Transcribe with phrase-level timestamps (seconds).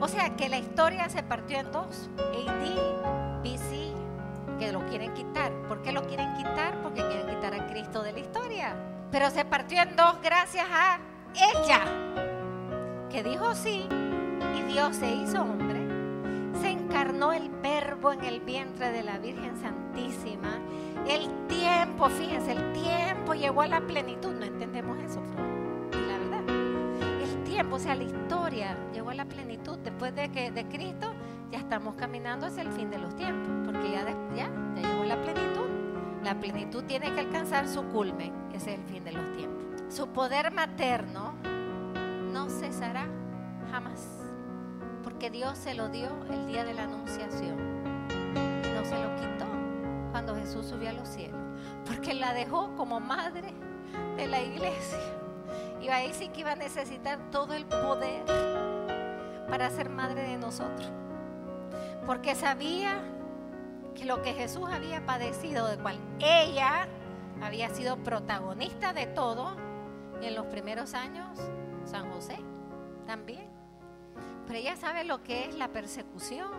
[0.00, 2.10] O sea que la historia se partió en dos.
[2.18, 3.94] AD, BC,
[4.58, 5.52] que lo quieren quitar.
[5.68, 6.80] ¿Por qué lo quieren quitar?
[6.82, 8.74] Porque quieren quitar a Cristo de la historia.
[9.10, 10.98] Pero se partió en dos gracias a
[11.34, 11.82] ella,
[13.10, 13.86] que dijo sí
[14.56, 15.86] y Dios se hizo hombre.
[16.60, 20.58] Se encarnó el verbo en el vientre de la Virgen Santísima.
[21.06, 24.32] El tiempo, fíjense, el tiempo llegó a la plenitud.
[24.32, 24.65] No entendemos
[27.70, 31.14] o sea, la historia llegó a la plenitud después de que de Cristo
[31.50, 35.20] ya estamos caminando hacia el fin de los tiempos, porque ya, ya, ya llegó la
[35.22, 35.66] plenitud.
[36.22, 39.82] La plenitud tiene que alcanzar su culmen, ese es el fin de los tiempos.
[39.88, 41.34] Su poder materno
[42.32, 43.06] no cesará
[43.70, 44.08] jamás,
[45.04, 47.76] porque Dios se lo dio el día de la anunciación
[48.76, 49.46] no se lo quitó
[50.10, 51.40] cuando Jesús subió a los cielos,
[51.86, 53.54] porque la dejó como madre
[54.16, 54.98] de la iglesia.
[55.80, 58.24] Y ahí sí que iba a necesitar todo el poder
[59.48, 60.90] para ser madre de nosotros,
[62.04, 63.00] porque sabía
[63.94, 66.88] que lo que Jesús había padecido, de cual ella
[67.40, 69.56] había sido protagonista de todo,
[70.22, 71.38] en los primeros años,
[71.84, 72.38] San José
[73.06, 73.46] también.
[74.46, 76.50] Pero ella sabe lo que es la persecución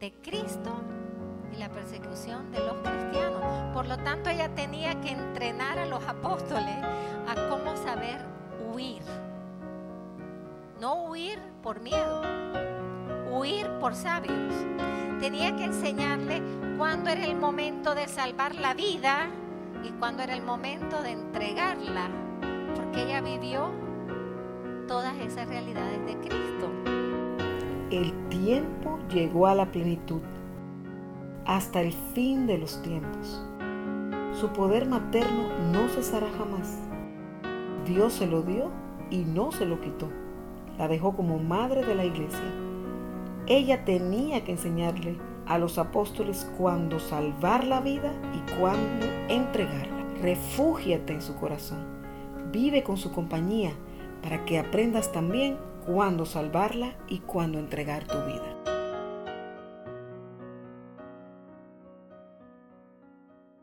[0.00, 0.72] de Cristo
[1.52, 3.72] y la persecución de los cristianos.
[3.72, 6.76] Por lo tanto, ella tenía que entrenar a los apóstoles
[11.12, 12.22] huir por miedo,
[13.30, 14.54] huir por sabios.
[15.20, 16.40] Tenía que enseñarle
[16.78, 19.28] cuándo era el momento de salvar la vida
[19.84, 22.08] y cuándo era el momento de entregarla,
[22.74, 23.72] porque ella vivió
[24.88, 26.70] todas esas realidades de Cristo.
[27.90, 30.22] El tiempo llegó a la plenitud,
[31.44, 33.44] hasta el fin de los tiempos.
[34.32, 36.78] Su poder materno no cesará jamás.
[37.84, 38.70] Dios se lo dio
[39.10, 40.08] y no se lo quitó.
[40.78, 42.40] La dejó como madre de la iglesia.
[43.46, 50.04] Ella tenía que enseñarle a los apóstoles cuándo salvar la vida y cuándo entregarla.
[50.20, 51.84] Refúgiate en su corazón.
[52.52, 53.72] Vive con su compañía
[54.22, 55.56] para que aprendas también
[55.86, 58.61] cuándo salvarla y cuándo entregar tu vida.